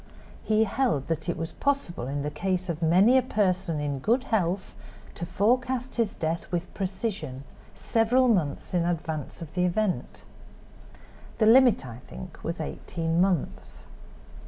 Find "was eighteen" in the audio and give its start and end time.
12.43-13.21